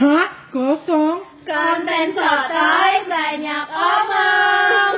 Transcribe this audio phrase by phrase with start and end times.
[0.00, 0.48] Hah?
[0.48, 1.44] Kosong?
[1.44, 4.96] Konten sotoy banyak omong.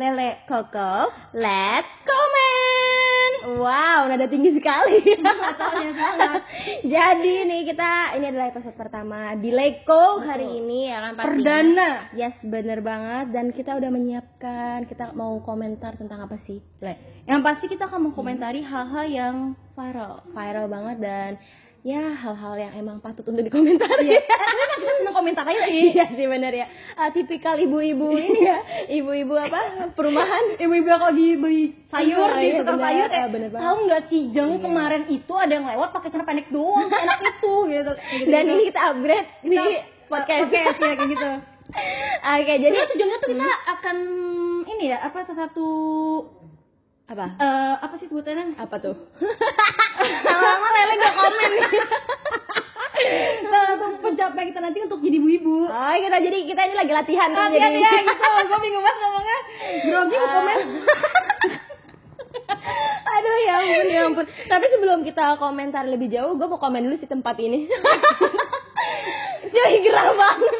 [0.00, 3.60] Lele Koko, let's comment.
[3.60, 4.96] Wow, nada tinggi sekali.
[6.96, 11.28] Jadi nih kita ini adalah episode pertama di Leko hari ini ya kan pastinya.
[11.28, 11.90] Perdana.
[12.16, 16.64] Yes, bener banget dan kita udah menyiapkan kita mau komentar tentang apa sih?
[16.80, 16.96] Le.
[17.28, 19.36] Yang pasti kita akan mengkomentari hal-hal yang
[19.74, 21.30] Viral, viral banget dan
[21.84, 24.08] ya hal-hal yang emang patut untuk dikomentari.
[24.08, 24.24] Iya.
[24.24, 25.92] Emang kita seneng komentar aja sih.
[25.92, 26.66] Iya sih bener ya.
[26.94, 28.56] Ah, tipikal ibu-ibu ini ya,
[28.90, 29.60] ibu-ibu apa?
[29.92, 30.56] Perumahan.
[30.56, 32.88] Ibu-ibu yang lagi beli sayur Iya, di iya, tukang bener.
[32.88, 33.62] sayur kayak Ah, bener banget.
[33.62, 34.62] tahu nggak sih jeng Iya.
[34.64, 37.92] kemarin itu ada yang lewat pakai celana pendek doang enak itu gitu.
[38.32, 39.56] Dan ini kita upgrade di
[40.06, 40.40] podcast.
[40.48, 41.30] podcast ya kayak gitu.
[42.24, 43.96] Oke, Jadi jadi tujuannya tuh kita akan
[44.66, 45.68] ini ya apa salah satu
[47.04, 47.36] apa?
[47.36, 48.56] eh, apa sih sebutannya?
[48.56, 48.96] Apa tuh?
[50.24, 51.62] Lama-lama Lele gak komen nih.
[53.44, 55.18] Salah satu pencapaian kita nanti untuk jadi
[56.14, 57.82] kita jadi kita ini lagi latihan kan Latihan jadi.
[57.82, 59.38] ya gitu, gue bingung banget ngomongnya.
[59.82, 60.58] Grogi komen.
[63.14, 64.26] Aduh ya ampun ya ampun.
[64.46, 67.66] Tapi sebelum kita komentar lebih jauh, gue mau komen dulu si tempat ini.
[69.54, 70.54] Cuy gerah banget.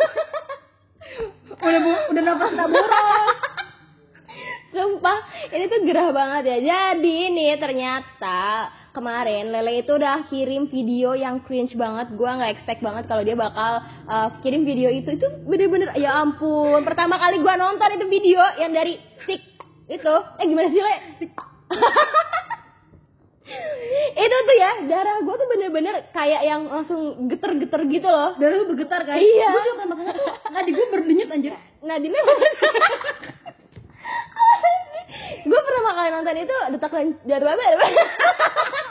[1.55, 3.39] Udah bu, udah nafas tak boros.
[4.75, 5.19] Sumpah,
[5.55, 6.59] ini tuh gerah banget ya.
[6.67, 12.15] Jadi nih ternyata kemarin Lele itu udah kirim video yang cringe banget.
[12.15, 15.19] Gua nggak expect banget kalau dia bakal uh, kirim video itu.
[15.19, 16.87] Itu bener-bener ya ampun.
[16.87, 19.43] Pertama kali gua nonton itu video yang dari tik
[19.91, 20.15] itu.
[20.39, 20.95] Eh gimana sih Le?
[24.15, 28.39] itu tuh ya darah gua tuh bener-bener kayak yang langsung geter-geter gitu loh.
[28.39, 29.19] Darah lu bergetar kan?
[29.19, 29.51] Iya.
[29.51, 31.53] Gue juga makanya tuh nadi gue berdenyut anjir.
[31.85, 32.17] Nadine
[35.45, 36.93] gue pertama kali nonton itu detak
[37.29, 37.77] jantung apa ya?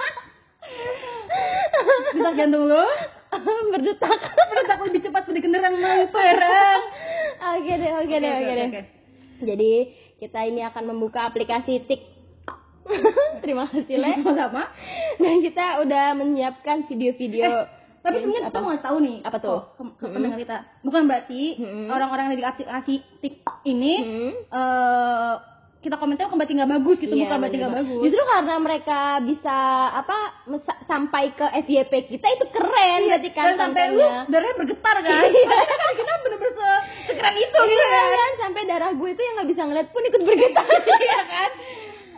[2.13, 2.83] Detak jantung lu
[3.71, 5.75] berdetak berdetak lebih cepat seperti kendaraan
[6.07, 6.81] perang.
[7.51, 8.69] oke deh oke deh oke deh
[9.43, 9.71] jadi
[10.17, 12.01] kita ini akan membuka aplikasi tik
[13.41, 14.69] terima kasih le Sama-sama.
[15.17, 17.47] dan kita udah menyiapkan video-video
[17.99, 19.49] Tapi Cringe sebenarnya kita mau tahu nih Apa tuh?
[19.49, 20.57] oh, ke, ke pendengar kita.
[20.83, 21.41] Bukan berarti
[21.87, 24.31] orang-orang yang di aplikasi TikTok ini Hmm.
[24.45, 25.33] eh
[25.83, 27.99] kita komentar bukan berarti nggak bagus gitu, Iya, bukan berarti nggak bagus.
[28.01, 29.57] Justru karena mereka bisa
[29.93, 30.17] apa
[30.83, 35.27] sampai ke FYP kita itu keren berarti kan sampai lu darahnya bergetar kan.
[35.27, 35.59] Iya.
[35.83, 38.09] Kan kita bener-bener se- sekeren itu gitu Iya kan.
[38.15, 40.65] kan sampai darah gue itu yang nggak bisa ngeliat pun ikut bergetar
[41.03, 41.51] Iya kan?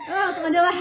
[0.06, 0.78] Oh, langsung aja lah.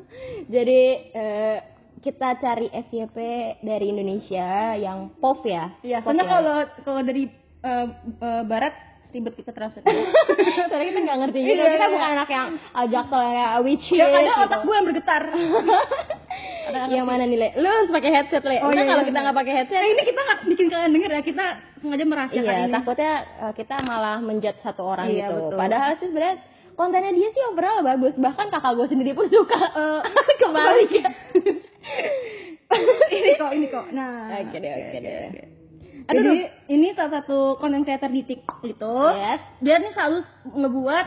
[0.54, 0.80] Jadi
[1.10, 1.56] eh,
[2.00, 3.16] kita cari FYP
[3.60, 5.66] dari Indonesia yang POV ya.
[5.82, 6.30] Iya, soalnya ya.
[6.30, 7.26] kalau kalau dari
[7.60, 7.86] eh,
[8.16, 8.74] eh, barat
[9.10, 9.86] ribet kita translate.
[10.70, 11.62] Soalnya kita nggak ngerti gitu.
[11.62, 11.94] Iya, kita iya.
[11.94, 14.46] bukan anak yang ajak kayak witch ya kadang gitu.
[14.46, 15.22] otak gue yang bergetar.
[16.94, 17.48] yang mana nih le?
[17.58, 18.56] Lu harus pakai headset le.
[18.62, 19.24] Oh, iya, kalau iya, kita iya.
[19.26, 19.78] nggak pakai headset.
[19.82, 21.44] Nah, ini kita nggak bikin kalian denger ya, kita
[21.82, 22.74] sengaja merahasiakan Iya, ini.
[22.74, 23.12] takutnya
[23.42, 25.36] eh, kita malah menjat satu orang Iya, gitu.
[25.50, 25.58] betul.
[25.58, 26.36] Padahal sih sebenarnya
[26.78, 28.14] kontennya dia sih overall bagus.
[28.14, 30.00] Bahkan kakak gue sendiri pun suka eh,
[30.42, 30.86] kembali.
[33.10, 33.86] ini kok, ini kok.
[33.90, 34.38] Nah.
[34.38, 35.59] Oke deh, oke deh.
[36.10, 36.34] Jadi Aduh,
[36.68, 39.40] ini salah satu content creator di TikTok itu, Yes.
[39.58, 40.18] dia nih selalu
[40.52, 41.06] ngebuat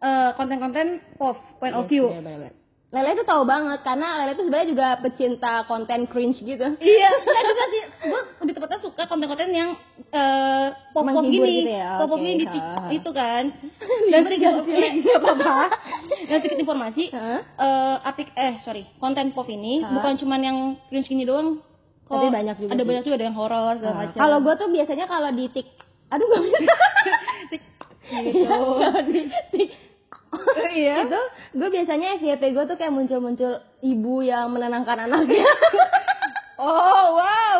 [0.00, 2.06] eh, konten-konten POV, point of Yes, view.
[2.08, 2.52] bener, bener.
[2.90, 6.66] Lele tuh tahu banget karena Lele tuh sebenarnya juga pecinta konten cringe gitu.
[6.74, 9.78] Iya, saya juga sih, gue lebih tepatnya suka konten-konten yang
[10.10, 12.50] eh pop-pop Menghibur gini, gitu ya, pop-pop oke, gini di ha.
[12.50, 13.44] TikTok itu kan.
[14.10, 14.50] Dan sedikit
[15.06, 15.58] nggak apa-apa.
[16.26, 17.40] Dan sedikit informasi, Hah?
[17.46, 19.94] eh aplik eh sorry, konten pop ini Hah?
[19.94, 21.62] bukan cuman yang cringe gini doang.
[22.10, 22.88] Kok Tapi banyak juga Ada sih.
[22.90, 24.18] banyak juga ada yang horor segala Nah, macam.
[24.18, 25.66] kalau gue tuh biasanya kalau di tik,
[26.08, 26.74] aduh gak bisa.
[28.26, 28.42] gitu.
[28.82, 29.70] Kalau di tik
[30.70, 30.94] Iya.
[31.04, 31.20] itu
[31.52, 33.50] gue biasanya FYP gue tuh kayak muncul-muncul
[33.80, 35.46] ibu yang menenangkan anaknya.
[36.60, 37.56] Oh wow,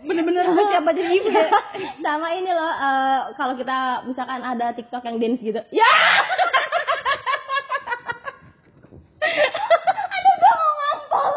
[0.00, 1.50] bener-bener siap aja jadi ibu ya.
[1.98, 3.76] Sama ini loh, eh, kalau kita
[4.06, 5.58] misalkan ada TikTok yang dance gitu.
[5.72, 5.90] Ya!
[10.06, 11.32] Aduh, gue mau ngampol.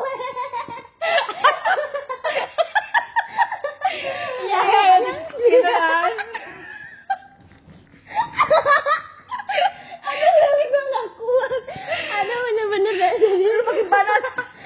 [4.46, 6.12] ya, ya, Gitu kan.
[10.02, 11.52] Aduh, kali gue gak kuat.
[12.12, 13.46] Aduh, bener-bener gak jadi.
[13.62, 14.24] Makin panas.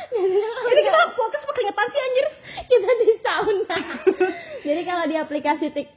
[0.08, 2.28] Biasanya kalau Ini di- kita fokus pakai keringetan sih anjir.
[2.66, 3.78] kita di sauna.
[4.64, 5.16] Jadi kalau di
[5.47, 5.88] aplikasi tik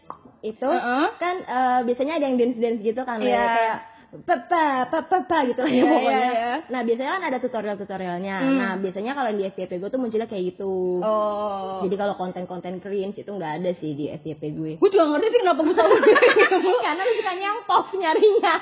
[0.41, 1.07] itu Heeh.
[1.17, 3.27] kan eh, biasanya ada yang dance dance gitu kan Le.
[3.27, 3.43] Iya.
[3.49, 3.79] kayak
[4.09, 6.17] papa papa papa gitu lah ya Iya, pokoknya.
[6.17, 6.53] iya, iya.
[6.67, 8.37] Nah biasanya kan ada tutorial tutorialnya.
[8.39, 8.57] Hmm.
[8.57, 10.73] Nah biasanya kalau di FYP gue tuh munculnya kayak gitu.
[10.99, 11.85] Oh.
[11.85, 14.73] Jadi kalau konten-konten cringe itu nggak ada sih di FYP gue.
[14.77, 15.97] gue juga ngerti sih kenapa gue selalu
[16.87, 18.55] Karena lu suka yang pop nyarinya.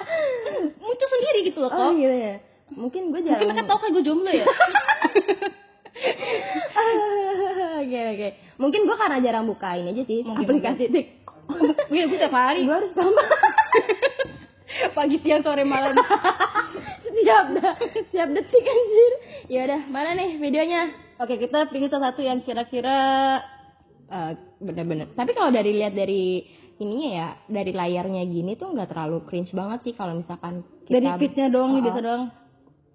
[0.77, 1.91] muncul sendiri gitu loh Oh kok.
[1.95, 2.35] gitu ya.
[2.69, 3.39] Mungkin gue jarang.
[3.39, 4.47] Mungkin mereka tahu kayak gue jomblo ya.
[7.87, 8.29] Oke oke.
[8.57, 11.07] Mungkin gue karena jarang buka ini aja sih Mungkin, aplikasi tik.
[11.95, 12.67] Iya, gue tiap hari.
[12.67, 13.27] Gue harus tambah.
[14.99, 15.95] Pagi, siang, sore, malam.
[17.01, 19.13] Setiap dah, setiap detik anjir.
[19.47, 20.91] Ya udah, mana nih videonya?
[21.23, 22.97] Oke, kita pilih salah satu yang kira-kira
[24.07, 24.33] Eh,
[24.63, 25.11] bener-bener.
[25.19, 26.47] Tapi kalau dari lihat dari
[26.79, 31.11] ininya ya, dari layarnya gini tuh nggak terlalu cringe banget sih kalau misalkan kita dari
[31.19, 32.25] fitnya doang Oh, biasa doang.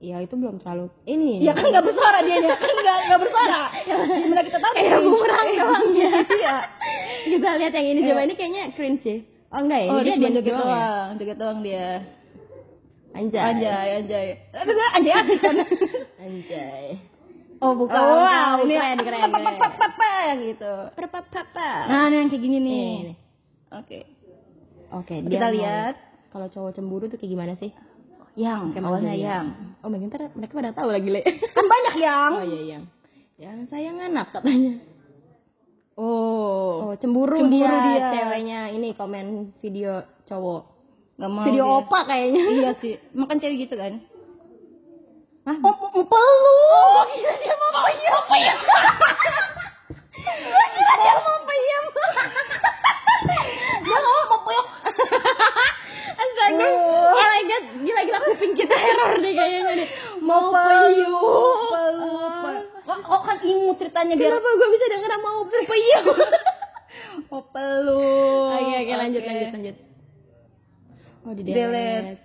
[0.01, 1.37] Ya itu belum terlalu ini.
[1.39, 2.55] Ya kan nggak bersuara dia ya.
[2.57, 3.61] Kan nggak nggak bersuara.
[4.25, 4.73] Gimana kita tahu?
[4.73, 6.11] kayak bumerang doang ya.
[6.25, 6.55] Iya.
[7.29, 8.07] kita lihat yang ini Iya.
[8.09, 9.19] coba ini kayaknya cringe sih.
[9.51, 10.73] Oh enggak ya, Oh, dia dia joget doang ya.
[10.73, 11.87] doang, joget doang dia.
[13.11, 13.43] Anjay.
[13.43, 14.27] Anjay, anjay.
[14.95, 15.55] Anjay kan.
[16.23, 16.85] Anjay.
[17.61, 17.93] Oh, bukan.
[17.93, 19.37] Oh, wow, Ini keren, keren, keren.
[19.37, 19.37] apa,
[19.69, 20.73] apa, apa, yang gitu.
[20.97, 21.69] Perpapapa.
[21.85, 22.91] Nah, ini yang kayak gini nih.
[23.69, 23.99] Oke.
[24.91, 25.93] Oke, Kita lihat.
[26.31, 27.69] kalau cowok cemburu tuh kayak gimana sih?
[28.39, 29.45] Yang, Kayak awalnya manggil yang.
[29.81, 31.21] Oh, mungkin ntar mereka pada tahu lagi, Le.
[31.55, 32.31] Kan banyak yang.
[32.31, 32.83] Oh iya, yang.
[33.41, 34.73] Yang sayang anak katanya.
[35.97, 36.89] Oh.
[36.89, 38.09] Oh, cemburu, Cemburu dia, dia.
[38.15, 40.61] ceweknya ini komen video cowok.
[41.19, 41.77] Nggak mau video dia.
[41.83, 42.43] opa kayaknya.
[42.47, 42.95] Iya sih.
[43.11, 43.99] Makan cewek gitu kan?
[45.41, 45.57] Hah?
[45.57, 46.95] Oh, mau peluk.
[46.95, 48.13] Oh, kira dia mau peyem.
[48.13, 48.57] Mau peyem.
[50.71, 51.83] Kira dia mau peyem.
[53.81, 54.65] Dia ngomong mau peyem.
[56.21, 56.65] Astaga.
[56.65, 57.09] Oh.
[57.11, 59.89] Oh my god, gila-gila kuping kita error deh kayaknya nih.
[60.21, 61.69] Mau peluk.
[61.73, 62.61] Peluk.
[62.81, 63.37] Kok, kok kan
[64.01, 66.05] ceritanya biar Kenapa gue bisa denger mau peyem?
[67.29, 68.49] mau peluk.
[68.51, 69.29] Oke, oke, lanjut, Oke.
[69.29, 69.75] lanjut, lanjut.
[71.21, 71.53] Oh, di Delete.
[71.53, 72.17] delete.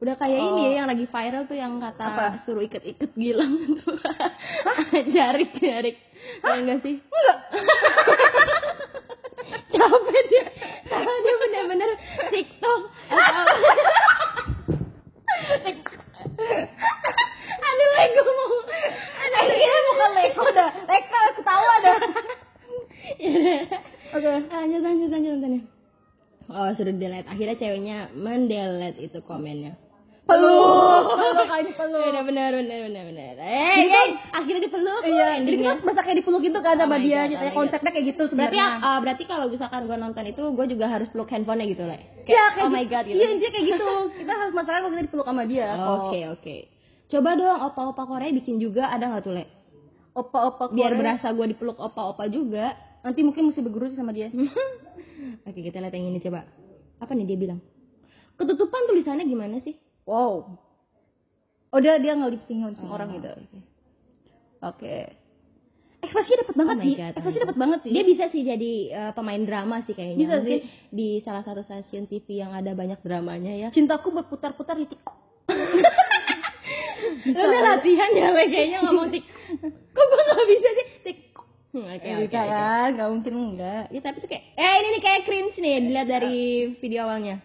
[0.00, 0.56] Udah kayak Oh.
[0.56, 2.40] ini ya yang lagi viral tuh yang kata Apa?
[2.48, 4.00] suruh iket-iket gilang tuh.
[5.12, 6.00] jarik, jarik.
[6.40, 6.96] Tahu enggak sih?
[6.96, 7.38] Enggak.
[9.70, 10.42] Capek dia.
[10.88, 11.90] Kalau dia bener-bener
[12.32, 12.80] TikTok.
[17.60, 18.56] Aduh, gue mau.
[19.30, 20.70] Eh, ini bukan leko dah.
[20.84, 21.98] Leko ketawa dah.
[24.10, 24.30] Oke.
[24.50, 25.64] Lanjut, lanjut, lanjut, lanjut.
[26.50, 27.26] Oh, suruh delete.
[27.26, 29.78] Akhirnya ceweknya mendelete itu komennya.
[30.26, 31.04] Peluk.
[31.10, 32.06] Peluk aja peluk.
[32.06, 33.34] Bener, bener, bener, bener, bener.
[33.34, 35.02] Eh, hey, kan- akhirnya dipeluk.
[35.02, 37.20] Iya, jadi kita berasa kayak dipeluk gitu kan Oh sama my dia.
[37.20, 37.54] God, oh my God.
[37.54, 38.66] konsepnya kayak gitu Berarti sebenarnya.
[38.80, 41.98] ah, berarti kalau misalkan gue nonton itu, gue juga harus peluk handphonenya gitu lah.
[41.98, 42.92] Iya, kayak oh my gitu.
[42.94, 43.16] god gitu.
[43.18, 43.88] Iya, intinya kayak gitu.
[44.18, 45.68] Kita harus masalah kalau kita dipeluk sama dia.
[45.78, 46.56] Oke, oke.
[47.10, 49.44] Coba dong opa-opa Korea bikin juga ada nggak tuh, Le?
[50.14, 50.98] Opa-opa Biar Korea.
[50.98, 52.74] berasa gue dipeluk opa-opa juga.
[53.02, 54.30] Nanti mungkin mesti berguru sama dia.
[55.48, 56.46] Oke, kita lihat yang ini coba.
[57.00, 57.60] Apa nih dia bilang?
[58.36, 59.74] Ketutupan tulisannya gimana sih?
[60.06, 60.56] Wow.
[61.70, 63.30] Oh dia dia ngelip sing orang gitu.
[63.30, 63.58] oke, oke.
[64.60, 64.96] Oke.
[66.00, 66.94] Ekspresinya dapat banget Oh sih.
[66.96, 67.90] God, oh Ekspresinya my dapat banget sih.
[67.92, 70.18] Dia bisa sih jadi eh, pemain drama sih kayaknya.
[70.18, 70.68] Bisa Mungkin sih.
[70.90, 73.68] di salah satu stasiun TV yang ada banyak dramanya ya.
[73.70, 75.19] cintaku berputar-putar di TikTok.
[77.26, 79.24] Lu udah latihan ya, kayaknya ngomong tik.
[79.90, 81.18] Kok gue gak bisa sih tik?
[81.70, 82.50] Hmm, Oke, oke, bisa oke.
[82.50, 82.88] kan?
[82.94, 83.84] Gak mungkin enggak.
[83.88, 86.38] Ya tapi tuh kayak, eh ini nih kayak cringe nih, dilihat dari
[86.76, 87.36] video awalnya.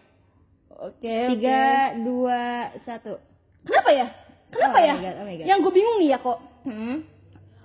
[0.76, 1.16] Oke.
[1.32, 1.64] Tiga,
[1.98, 2.42] dua,
[2.82, 3.16] satu.
[3.62, 4.06] Kenapa ya?
[4.50, 4.94] Kenapa Oh ya?
[4.94, 5.46] my God, oh my God.
[5.46, 6.38] Yang gue bingung nih ya kok.
[6.64, 6.96] Hmm.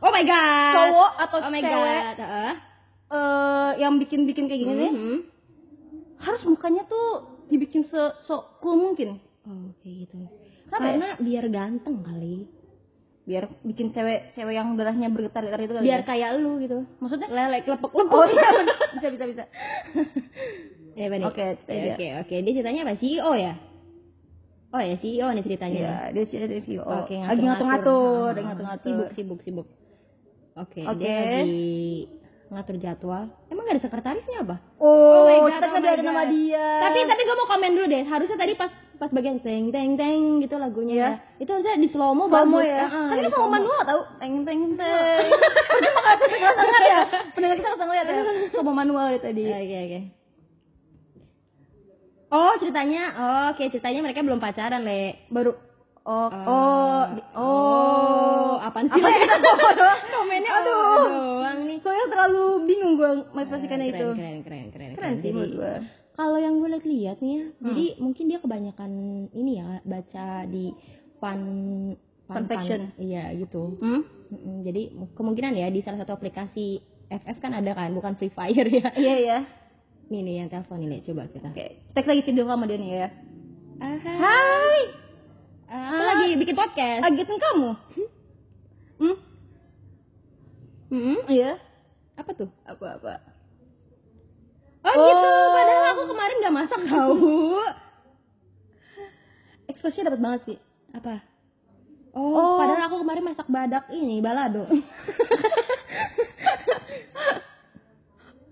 [0.02, 0.74] Oh my god.
[0.74, 2.18] Cowok atau oh my cewek god.
[3.12, 5.18] Eh yang bikin-bikin kayak gini nih Mhm.
[6.18, 9.20] harus mukanya tuh dibikin se so cool mungkin.
[9.44, 10.18] Oh, kayak gitu.
[10.72, 12.48] Kenapa Karena biar ganteng kali.
[13.28, 15.84] Biar bikin cewek-cewek yang darahnya bergetar-getar itu kali.
[15.84, 16.08] Biar ya?
[16.08, 16.88] kayak lu gitu.
[17.04, 17.92] maksudnya Lele lepek-lepek.
[17.92, 18.78] Oh iya bener.
[18.96, 19.44] bisa bisa bisa.
[20.96, 21.28] Ya, nih?
[21.28, 21.96] Oke, cerita dia.
[22.00, 22.36] Oke, oke.
[22.40, 22.94] Dia ceritanya apa?
[22.96, 23.54] CEO ya?
[24.72, 25.80] Oh ya, CEO nih ceritanya.
[25.84, 26.88] Iya, dia cerita CEO.
[26.88, 28.88] Oke, lagi ngatur-ngatur, lagi ngatur-ngatur.
[28.88, 29.68] Sibuk, sibuk, sibuk.
[30.56, 31.04] Oke, Oke.
[31.04, 31.68] dia lagi
[32.52, 33.24] ngatur jadwal.
[33.52, 34.56] Emang gak ada sekretarisnya apa?
[34.80, 36.32] Oh, my God, kita oh my ada nama God.
[36.36, 36.68] dia.
[36.88, 38.04] Tapi tapi gue mau komen dulu deh.
[38.08, 40.94] Harusnya tadi pas pas bagian teng teng teng gitu lagunya.
[40.94, 41.10] Iya.
[41.42, 42.70] Itu harusnya di slow mo Slow mo bagus.
[42.70, 42.86] ya.
[42.86, 43.56] Ah, kan di kita slow mau mo.
[43.58, 44.02] manual tau.
[44.16, 45.26] Teng teng teng.
[45.68, 47.00] Percuma kan kita nggak dengar ya.
[47.34, 48.22] Pendengar kita nggak ngeliat ya.
[48.62, 49.44] Mau manual ya tadi.
[49.44, 50.00] Oke oke.
[52.32, 55.28] Oh ceritanya, oh, oke ceritanya mereka belum pacaran le.
[55.28, 55.52] Baru
[56.02, 56.46] oh Ah.
[56.48, 58.96] oh di- oh apaan sih?
[58.96, 59.36] Apa ya kita?
[60.08, 60.72] Komennya Aduh.
[60.72, 61.78] oh doang nih.
[61.78, 64.08] Soalnya terlalu bingung gue mengekspresikannya keren, itu.
[64.16, 64.90] Keren keren keren.
[64.94, 65.74] Keren sih Jadi, menurut gue.
[66.22, 68.92] Kalau yang gue lihat-lihat nih ya, jadi mungkin dia kebanyakan
[69.34, 70.70] ini ya baca di
[71.18, 71.42] fan
[72.30, 72.94] Fanfiction.
[72.96, 73.82] Iya gitu.
[73.82, 74.06] Hmm?
[74.30, 74.82] Mm-mm, Jadi
[75.18, 76.78] kemungkinan ya di salah satu aplikasi
[77.10, 78.94] FF kan ada kan, bukan Free Fire ya.
[79.02, 79.38] Iya iya.
[80.08, 81.10] Nih nih yang telepon nih, Lek.
[81.10, 81.50] coba kita.
[81.50, 83.08] Oke, tag lagi video sama dia nih ya.
[83.82, 83.98] Hai.
[84.06, 84.80] Hai,
[85.66, 87.02] Ah, aku lagi bikin podcast.
[87.02, 87.70] agetin kamu.
[89.02, 89.18] Hmm?
[90.94, 91.20] Hmm?
[91.26, 91.58] Iya.
[92.14, 92.54] Apa tuh?
[92.70, 93.31] Apa-apa?
[94.92, 95.08] Oh, Oh.
[95.08, 95.32] gitu.
[95.52, 97.16] Padahal aku kemarin gak masak tahu.
[99.66, 100.58] Ekspresinya dapat banget sih.
[100.92, 101.24] Apa?
[102.12, 102.56] Oh, Oh.
[102.58, 104.68] padahal aku kemarin masak badak ini balado.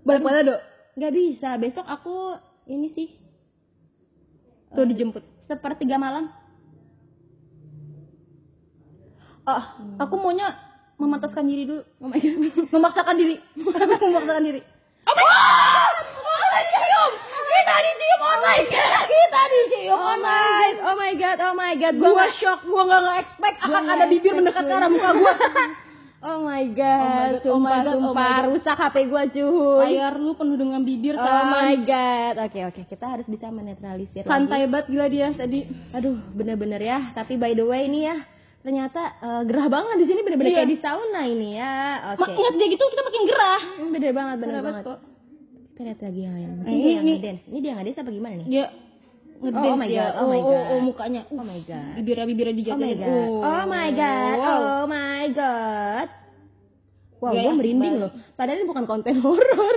[0.02, 0.62] Balik mana, Dok?
[0.96, 3.10] Gak bisa, besok aku ini sih
[4.70, 5.24] Tuh dijemput.
[5.42, 6.30] sepertiga malam.
[9.44, 10.54] Ah, aku maunya
[10.96, 11.82] memantaskan diri dulu.
[12.70, 13.42] Memaksakan diri.
[13.58, 14.62] Aku memaksakan diri.
[15.04, 15.89] Oh my god!
[17.80, 18.20] Oh dicium!
[18.20, 18.66] Kita dicium online!
[19.10, 20.76] Kita dicium Oh my online!
[20.82, 21.94] Oh my god, oh my god.
[21.96, 24.90] Gua nggak- shock, gua nggak nge-expect Gua akan nggak ada bibir expect mendekat ke arah
[24.90, 25.34] muka gua.
[26.20, 28.48] Oh my god, Oh my sumpah, God, oh my God, oh my sumpah, God.
[28.52, 29.80] rusak HP gua cuy.
[29.88, 32.34] Layar lu penuh dengan bibir Oh my god.
[32.42, 35.64] Oke oke, kita harus bisa menetralisir Santai banget gila dia tadi.
[35.90, 37.00] Aduh, bener-bener ya.
[37.14, 38.20] Tapi by the way ini ya,
[38.60, 40.58] ternyata eh, gerah banget di sini bener-bener Iya.
[40.60, 41.76] kayak di sauna ini ya.
[42.12, 42.20] Oke.
[42.22, 43.62] Ma- Ingat dia gitu kita makin gerah.
[43.72, 44.84] Hmm, bener banget, bener Gerah banget.
[44.84, 45.00] kok.
[45.80, 46.60] Kita lihat lagi yang lain.
[46.60, 47.40] Mungkin Ini- dia yang ini- ngedance.
[47.48, 48.48] Ini dia ngedance apa gimana nih?
[48.52, 48.68] Dia
[49.40, 49.88] ngedance oh my.
[49.88, 50.68] God, oh my oh, God.
[50.68, 51.24] oh, mukanya.
[51.32, 51.96] Oh my god.
[51.96, 53.00] Bibirnya bibirnya Oh my dijatuhin.
[53.00, 53.08] god.
[53.40, 54.36] Oh my god.
[54.36, 54.60] Wow.
[54.60, 56.08] Oh my god.
[57.20, 58.12] Wow, Gaya gue merinding loh.
[58.36, 59.76] Padahal ini bukan konten horor.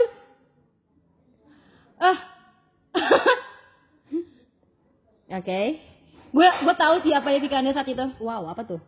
[1.99, 2.19] Ah,
[5.33, 5.61] Oke.
[6.33, 8.03] gue gue tahu sih apa yang pikirannya saat itu.
[8.19, 8.81] Wow, apa tuh?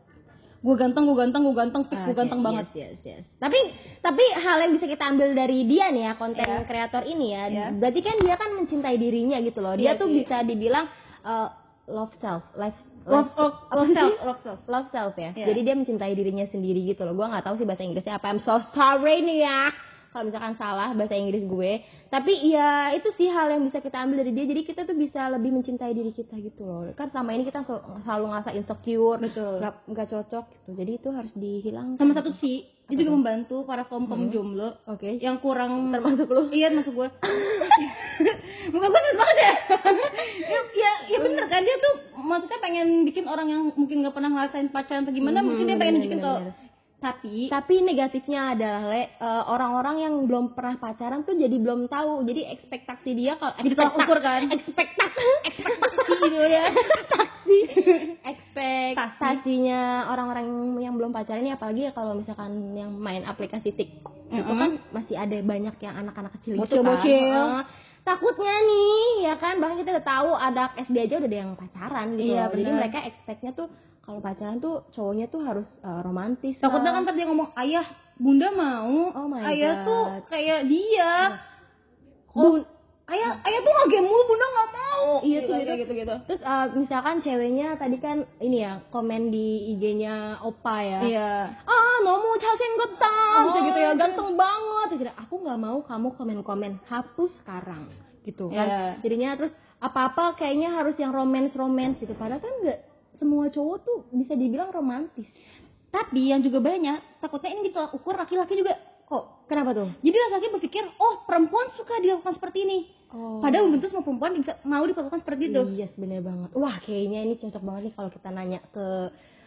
[0.65, 2.65] Gue ganteng, gue ganteng, gue ganteng, fix gue ganteng banget.
[2.73, 3.23] Yes, yes, yes.
[3.37, 3.59] Tapi
[4.01, 6.65] tapi hal yang bisa kita ambil dari dia nih ya, konten Iya.
[6.65, 7.45] kreator ini ya.
[7.47, 7.67] Iya.
[7.77, 9.77] Berarti kan dia kan mencintai dirinya gitu loh.
[9.77, 10.25] Dia Iya tuh sih.
[10.25, 10.89] bisa dibilang
[11.21, 11.53] uh,
[11.85, 13.95] love self, life Love, love, love sih?
[13.95, 14.61] self, love self.
[14.73, 15.37] love self ya.
[15.37, 15.53] Iya.
[15.53, 17.13] Jadi dia mencintai dirinya sendiri gitu loh.
[17.13, 18.33] Gua nggak tahu sih bahasa Inggrisnya apa.
[18.33, 19.61] I'm so sorry nih ya.
[20.15, 21.83] Kalau misalkan salah bahasa Inggris gue.
[22.07, 24.47] Tapi ya itu sih hal yang bisa kita ambil dari dia.
[24.47, 26.87] Jadi kita tuh bisa lebih mencintai diri kita gitu loh.
[26.95, 29.59] Kan selama ini kita so- selalu ngerasa insecure, Betul.
[29.59, 30.71] nggak nggak cocok gitu.
[30.79, 31.99] Jadi itu harus dihilangkan.
[31.99, 35.19] Sama satu sih, dia juga membantu para kaum kaum jomblo Oke.
[35.19, 36.47] yang kurang Termasuk lu.
[36.55, 37.09] Iya masuk gue.
[38.71, 39.53] Muka gue serius banget ya.
[40.47, 44.31] ya, ya, ya bener kan dia tuh maksudnya pengen bikin orang yang mungkin nggak pernah
[44.31, 46.64] ngerasain pacaran atau gimana, Hmm, mungkin dia pengen bener, nunjukin bener, ke bener.
[47.05, 52.25] Tapi Tapi negatifnya adalah Le, eh, orang-orang yang belum pernah pacaran tuh jadi belum tahu.
[52.25, 54.49] Jadi ekspektasi dia kalau Jadi tolak ukur kan?
[54.49, 56.65] Ekspektasi, ekspektasi gitu ya.
[56.73, 57.59] ekspektasi,
[58.25, 60.47] ekspektasinya orang-orang
[60.79, 64.59] yang belum pacaran ini apalagi ya kalau misalkan yang main aplikasi TikTok itu Mm-mm.
[64.59, 67.13] kan masih ada banyak yang anak-anak kecil itu Bocil-bocil.
[67.29, 67.31] kan.
[67.31, 67.63] Heeh.
[68.03, 72.07] takutnya nih ya kan bahkan kita udah tahu ada SD aja udah ada yang pacaran
[72.13, 73.69] gitu Iya, jadi mereka expectnya tuh
[74.05, 79.11] kalau pacaran tuh cowoknya tuh harus uh, romantis takutnya kan tadi ngomong ayah bunda mau.
[79.11, 79.87] Oh my ayah God.
[79.87, 81.13] tuh kayak dia.
[82.35, 83.11] Bun oh.
[83.11, 85.07] ayah ayah tuh nggak game mulu bunda nggak mau.
[85.23, 85.75] Iya gitu, tuh gitu.
[85.83, 91.01] gitu gitu terus uh, misalkan ceweknya tadi kan ini ya komen di IG-nya opa ya.
[91.03, 91.33] Iya.
[91.67, 94.89] Ah nomu cacing getam oh, gitu ya ganteng banget.
[94.95, 96.73] Terus aku nggak mau kamu komen-komen.
[96.87, 97.91] Hapus sekarang.
[98.25, 98.67] Gitu kan.
[98.67, 98.91] Yeah.
[99.05, 99.53] jadinya terus
[99.85, 102.15] apa-apa kayaknya harus yang romance romance gitu.
[102.17, 105.27] Padahal kan enggak semua cowok tuh bisa dibilang romantis.
[105.95, 108.75] Tapi yang juga banyak, takutnya ini ditolak ukur laki-laki juga.
[109.07, 109.47] Kok?
[109.47, 109.89] Kenapa tuh?
[110.03, 112.79] Jadi laki-laki berpikir, oh perempuan suka dilakukan seperti ini.
[113.15, 113.39] Oh.
[113.39, 115.63] Padahal belum tentu semua perempuan bisa mau diperlakukan seperti itu.
[115.71, 116.51] Iya, bener banget.
[116.59, 118.87] Wah, kayaknya ini cocok banget nih kalau kita nanya ke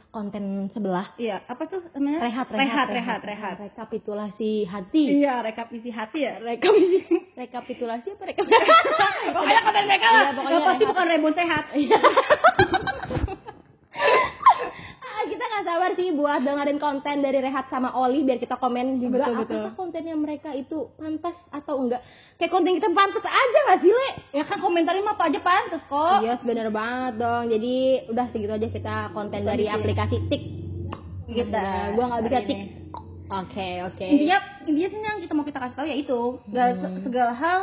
[0.08, 1.12] konten sebelah.
[1.20, 2.24] Iya, apa tuh namanya?
[2.24, 3.56] Rehat, rehat, rehat, rehat.
[3.60, 5.20] Rekapitulasi hati.
[5.20, 7.04] Iya, rekapisi hati ya, rekapisi.
[7.44, 9.36] Rekapitulasi apa rekapitulasi?
[9.36, 10.24] pokoknya konten mereka lah.
[10.24, 10.92] Iya, pokoknya pasti rehat.
[10.96, 11.66] bukan rebon sehat.
[15.68, 19.44] Sabar sih buat dengerin konten dari Rehat sama Oli biar kita komen juga Betul, apakah
[19.44, 19.76] betul.
[19.76, 22.00] kontennya mereka itu pantas atau enggak.
[22.36, 24.08] Kayak konten kita pantas aja nggak sih, Le?
[24.32, 26.24] Ya kan komentarin mah apa aja pantes kok.
[26.24, 27.44] Iya, bener banget dong.
[27.50, 27.74] Jadi
[28.08, 29.76] udah segitu aja kita konten dari Kondisi.
[29.76, 30.44] aplikasi Tik.
[31.28, 32.56] Kita gua nggak bisa hari Tik.
[32.56, 32.68] ini.
[33.28, 34.06] Oke, oke.
[34.08, 36.80] Intinya intinya sih yang kita mau kita kasih tahu ya itu, Gak Hmm.
[36.80, 37.60] se- segala hal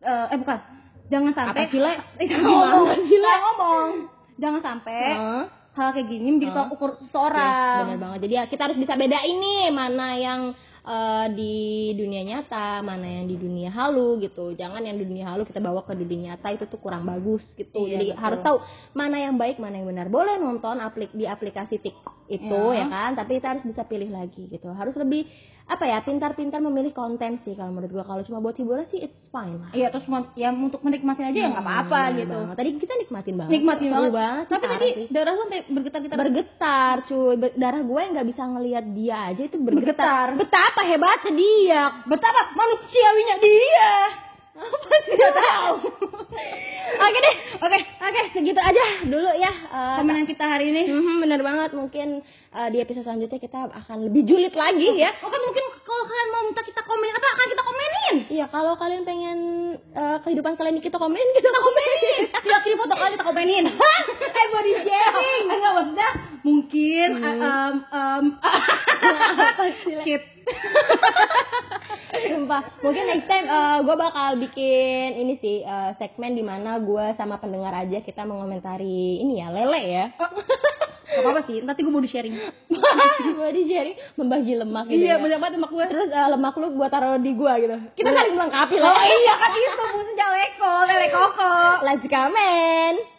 [0.00, 0.58] eh, eh bukan.
[1.06, 1.92] Jangan sampai Apa sih, Le?
[2.16, 2.96] Eh, ngomong,
[3.36, 3.88] ngomong.
[4.36, 5.42] Jangan sampai Heeh.
[5.76, 7.84] Hal kayak gini menjadi tolak ukur Yes, seseorang.
[7.84, 8.18] bener banget.
[8.24, 10.40] Jadi ya kita harus bisa bedain nih mana yang
[10.82, 11.54] eh, di
[11.92, 14.56] dunia nyata, mana yang di dunia halu gitu.
[14.56, 17.84] Jangan yang di dunia halu kita bawa ke dunia nyata itu tuh kurang bagus gitu.
[17.84, 18.22] Iya, Jadi betul.
[18.24, 18.56] harus tahu
[18.96, 20.08] mana yang baik, mana yang benar.
[20.08, 22.86] Boleh nonton aplik di aplikasi TikTok itu ya Iya.
[22.86, 24.68] kan, tapi kita harus bisa pilih lagi gitu.
[24.68, 25.26] Harus lebih
[25.64, 28.04] apa ya, pintar-pintar memilih konten sih kalau menurut gua.
[28.04, 29.70] Kalau cuma buat hiburan sih it's fine lah.
[29.70, 32.38] Iya terus ya untuk menikmatin aja ya nggak apa-apa Hmm, gitu.
[32.40, 32.56] banget.
[32.56, 33.52] Tadi kita nikmatin banget.
[33.52, 34.12] Nikmatin banget.
[34.42, 35.06] sih, Tapi tadi sih.
[35.08, 36.16] darah sampai bergetar-getar.
[36.16, 40.26] bergetar cuy darah gue nggak bisa ngelihat dia aja itu bergetar, Bergetar.
[40.36, 43.92] betapa hebatnya dia Betapa manusiawinya dia.
[44.56, 45.74] apa sih tahu
[46.96, 49.52] oke deh oke oke segitu aja dulu ya
[49.96, 50.82] Komenan kita hari ini.
[50.88, 55.28] mhm, bener banget mungkin eh, di episode selanjutnya kita akan lebih julid lagi ya Oh
[55.28, 58.14] kan mungkin kalau kalian mau minta kita komen apa akan kita komenin.
[58.28, 59.38] Iya, kalau kalian pengen
[59.90, 62.22] eh, kehidupan kalian kita komenin, kita komenin.
[62.28, 63.64] Tidak kirim foto kalian kita komenin.
[64.36, 65.44] eh, body shaming.
[65.48, 66.08] Enggak maksudnya
[66.42, 67.40] mungkin Hmm.
[67.42, 68.24] um, um,
[69.82, 70.22] skip
[72.46, 73.50] Sumpah, mungkin next time
[73.82, 79.18] gue bakal bikin ini sih eh, segmen di mana gue sama pendengar aja kita mengomentari
[79.18, 80.06] ini ya lele ya.
[81.10, 82.38] Gak apa-apa sih, nanti gue mau di sharing
[83.34, 85.10] gue di sharing membagi lemak gitu.
[85.10, 85.22] Iya, ya.
[85.26, 87.76] banyak banget emak gue Terus eh, lemak lu gue taruh di gue gitu.
[87.98, 88.94] Kita saling melengkapi lah.
[88.94, 91.50] Oh iya kan itu, musuh jauh lele koko
[91.82, 93.15] Let's come in.